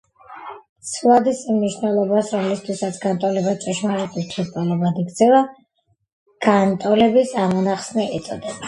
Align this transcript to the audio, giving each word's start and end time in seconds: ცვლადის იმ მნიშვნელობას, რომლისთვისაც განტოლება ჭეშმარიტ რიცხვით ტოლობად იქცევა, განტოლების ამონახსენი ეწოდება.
ცვლადის 0.91 1.41
იმ 1.51 1.57
მნიშვნელობას, 1.63 2.31
რომლისთვისაც 2.37 2.97
განტოლება 3.05 3.55
ჭეშმარიტ 3.67 4.19
რიცხვით 4.21 4.51
ტოლობად 4.57 4.99
იქცევა, 5.05 5.45
განტოლების 6.49 7.41
ამონახსენი 7.47 8.13
ეწოდება. 8.21 8.59